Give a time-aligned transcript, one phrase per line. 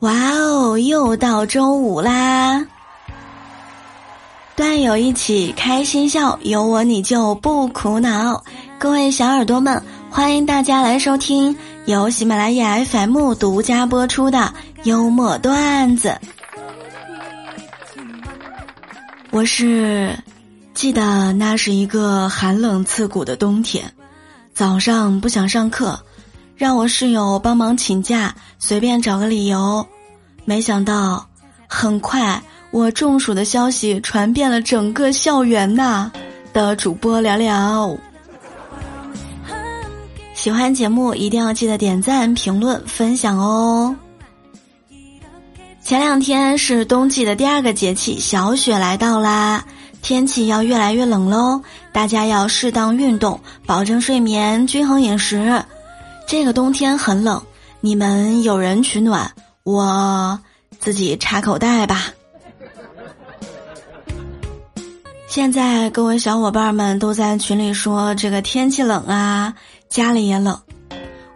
[0.00, 2.64] 哇哦，又到周五啦！
[4.56, 8.42] 段友一起开心笑，有我你就不苦恼。
[8.78, 14.54] 各位小耳朵们，欢迎大家来收听由喜马拉雅 FM 独家播出的
[14.84, 16.18] 幽默段子。
[19.30, 20.18] 我是
[20.72, 23.92] 记得那是一个寒冷刺骨的冬天，
[24.54, 26.00] 早上不想上课。
[26.60, 29.86] 让我室友帮忙请假，随便找个理由。
[30.44, 31.26] 没想到，
[31.66, 32.38] 很快
[32.70, 36.12] 我中暑的消息传遍了整个校园呐！
[36.52, 37.96] 的主播聊聊，
[40.34, 43.96] 喜欢节目一定要记得点赞、评论、分享哦。
[45.82, 49.64] 前两天是冬季的第二个节气，小雪来到啦，
[50.02, 55.64] 天气要越来越冷喽，大家要适当运动，保证睡眠，均衡饮食。
[56.30, 57.42] 这个冬天很冷，
[57.80, 59.32] 你们有人取暖，
[59.64, 60.38] 我
[60.78, 62.12] 自己插口袋吧。
[65.26, 69.54] 现在各位小伙伴们都在群里说这个天气冷啊，
[69.88, 70.56] 家里也冷，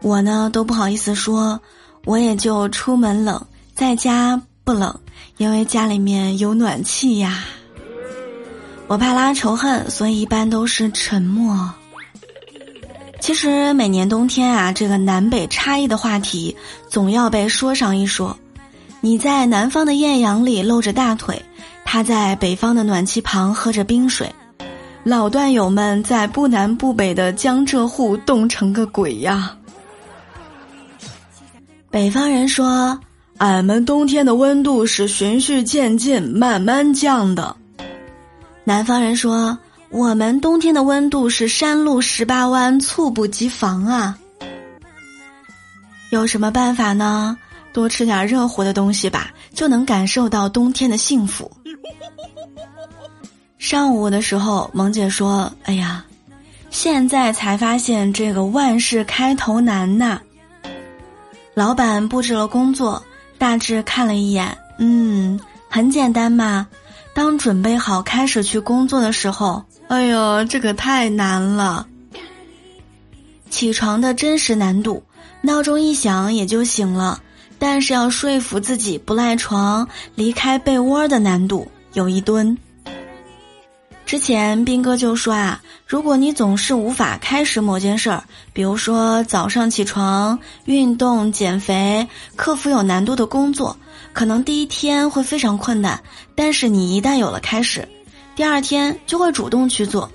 [0.00, 1.60] 我呢都不好意思说，
[2.04, 5.00] 我也就出门冷，在家不冷，
[5.38, 7.42] 因为家里面有暖气呀。
[8.86, 11.68] 我怕拉仇恨，所以一般都是沉默。
[13.24, 16.54] 其实每年冬天啊，这个南北差异的话题
[16.90, 18.36] 总要被说上一说。
[19.00, 21.40] 你在南方的艳阳里露着大腿，
[21.86, 24.30] 他在北方的暖气旁喝着冰水，
[25.04, 29.56] 老段友们在不南不北的江浙沪冻成个鬼呀。
[31.90, 33.00] 北方人说，
[33.38, 37.56] 俺们冬天的温度是循序渐进、慢慢降的。
[38.64, 39.58] 南方人说。
[39.94, 44.18] 我们冬天的温度是山路十八弯，猝不及防啊！
[46.10, 47.38] 有什么办法呢？
[47.72, 51.48] 多吃点热乎的东西吧，就能感受到冬天的幸福。
[53.56, 56.04] 上午的时候，萌姐说：“哎呀，
[56.70, 60.20] 现在才发现这个万事开头难呐。”
[61.54, 63.00] 老板布置了工作，
[63.38, 66.66] 大致看了一眼，嗯，很简单嘛。
[67.14, 69.64] 当准备好开始去工作的时候。
[69.88, 71.86] 哎呦，这可太难了！
[73.50, 75.02] 起床的真实难度，
[75.42, 77.20] 闹钟一响也就醒了，
[77.58, 82.56] 但是要说服自己不赖床、离开被窝的难度有一吨。
[84.06, 92.06] 之前斌哥就说啊，如果你总是无法开始某件事儿，比如说早上起床、运动、减肥、
[92.36, 93.76] 克服有难度的工作，
[94.12, 96.02] 可能第一天会非常困难，
[96.34, 97.86] 但是你一旦有了开始。
[98.36, 100.10] 第二天就会主动去做，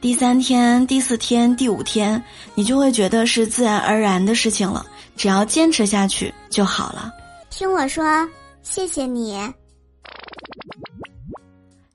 [0.00, 2.22] 第三天、第四天、第五天，
[2.54, 4.86] 你就会觉得是自然而然的事情了。
[5.16, 7.12] 只要坚持下去就好了。
[7.50, 8.26] 听我说，
[8.62, 9.38] 谢谢你。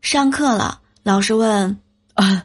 [0.02, 1.76] 上课了，老师问
[2.14, 2.44] ：“啊，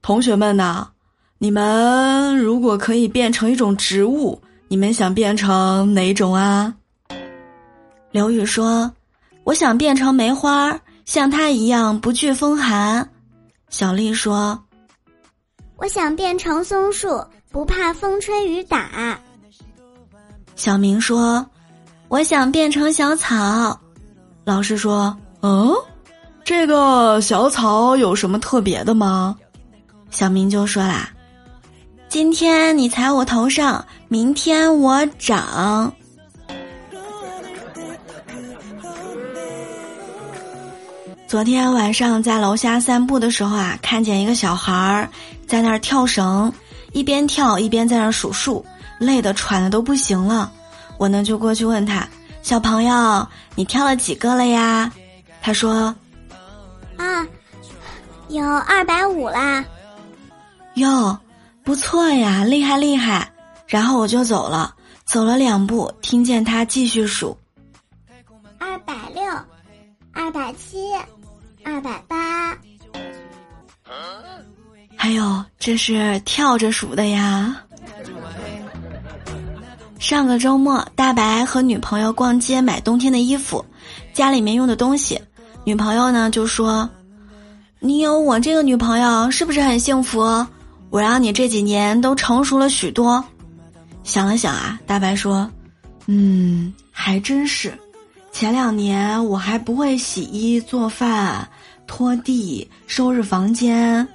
[0.00, 0.88] 同学们呐，
[1.36, 6.72] 你们如果可以变成一种植物，你们想变成哪种啊？”
[8.12, 8.90] 刘宇说
[9.44, 13.08] ：“我想变成梅花。”像他一样不惧风寒，
[13.70, 14.60] 小丽说
[15.78, 19.18] ：“我想变成松树，不怕风吹雨打。”
[20.56, 21.46] 小明说
[22.08, 23.80] ：“我想变成小草。”
[24.44, 25.72] 老师说：“嗯，
[26.44, 29.36] 这个小草有什么特别的吗？”
[30.10, 31.08] 小明就说啦
[32.08, 35.94] ：“今天你踩我头上，明天我长。”
[41.26, 45.10] 昨天晚上在楼下散步的时候啊，看见一个小孩儿
[45.44, 46.52] 在那儿跳绳，
[46.92, 48.64] 一边跳一边在那儿数数，
[48.98, 50.52] 累得喘的都不行了。
[50.98, 52.08] 我呢就过去问他
[52.42, 53.26] ：“小朋友，
[53.56, 54.92] 你跳了几个了呀？”
[55.42, 55.92] 他说
[56.96, 57.26] ：“啊，
[58.28, 59.64] 有二百五啦。”
[60.74, 61.18] 哟，
[61.64, 63.28] 不错呀，厉害厉害。
[63.66, 64.72] 然后我就走了，
[65.04, 67.36] 走了两步，听见他继续数：
[68.58, 69.24] 二百六，
[70.12, 70.78] 二百七。
[71.66, 72.56] 二百八，
[74.96, 77.60] 还有这是跳着数的呀。
[79.98, 83.64] 上个周末，大白和女朋友逛街买冬天的衣服，
[84.12, 85.20] 家里面用的东西。
[85.64, 86.88] 女朋友呢就说
[87.80, 90.20] ：“你有我这个女朋友是不是很幸福？
[90.90, 93.22] 我让你这几年都成熟了许多。”
[94.04, 95.50] 想了想啊，大白说
[96.06, 97.76] ：“嗯，还真是。”
[98.38, 101.48] 前两年我还不会洗衣、做饭、
[101.86, 104.06] 拖地、收拾房间，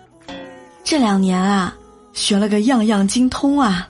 [0.83, 1.73] 这两年啊，
[2.13, 3.89] 学了个样样精通啊。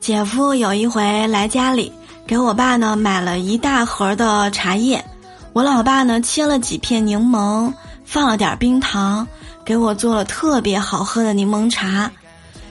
[0.00, 1.92] 姐夫有一回来家里
[2.26, 5.04] 给我爸呢买了一大盒的茶叶，
[5.52, 7.72] 我老爸呢切了几片柠檬，
[8.04, 9.24] 放了点冰糖。
[9.66, 12.10] 给我做了特别好喝的柠檬茶。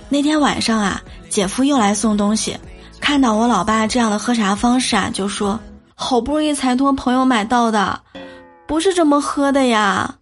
[0.08, 2.58] 那天晚上啊，姐夫又来送东西，
[3.02, 5.60] 看到我老爸这样的喝茶方式啊，就说
[5.94, 8.02] ：“好不容易才托朋友买到的，
[8.66, 10.16] 不是这么喝的呀。”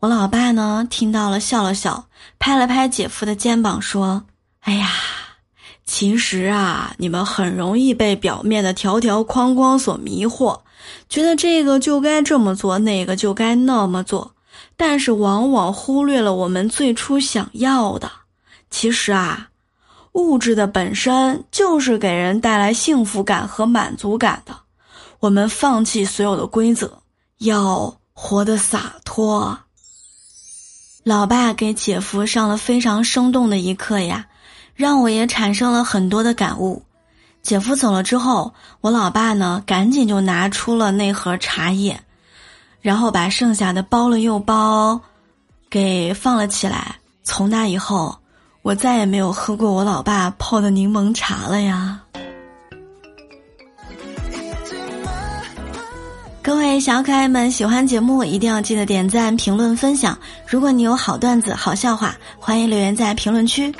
[0.00, 2.04] 我老爸呢听到了，笑了笑，
[2.38, 4.24] 拍了拍姐夫的肩膀，说
[4.60, 4.90] ：“哎呀。”
[5.86, 10.60] 其实啊，你们很容易被表面的条条框框所迷惑，
[11.08, 14.32] 觉得这个就该这么做，那个就该那么做，
[14.76, 18.10] 但是往往忽略了我们最初想要的。
[18.70, 19.48] 其实啊，
[20.12, 24.54] 物质的本身就是给人带来幸福感和满足感的。
[25.20, 27.02] 我们放弃所有的规则，
[27.38, 29.58] 要活得洒脱。
[31.04, 34.26] 老爸给姐夫上了非常生动的一课呀。
[34.74, 36.84] 让我也产生了很多的感悟。
[37.42, 42.00] 姐夫走了之后，我老爸呢，赶紧就拿出了那盒茶叶，
[42.80, 45.00] 然后把剩下的包了又包，
[45.68, 46.96] 给放了起来。
[47.22, 48.16] 从那以后，
[48.62, 52.00] 我再也没有喝过我老爸泡的柠檬茶了呀。
[56.40, 60.18] 各位小可爱们，喜欢节目一定要记得点赞、评论、分享。
[60.46, 63.70] 如果你有好段子、好笑话，欢迎留言在评论区。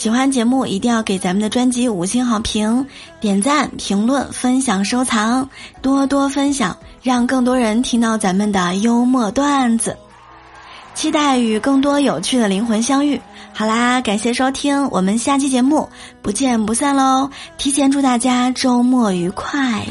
[0.00, 2.86] 喜欢节目一定要给咱们的专辑五星好评、
[3.20, 5.46] 点赞、评论、分享、收藏，
[5.82, 9.94] 多多分享，让更多人听到咱们的幽默段子。
[10.94, 13.20] 期待与更多有趣的灵魂相遇。
[13.52, 15.86] 好啦，感谢收听，我们下期节目
[16.22, 17.28] 不见不散喽！
[17.58, 19.84] 提前祝大家周末愉快。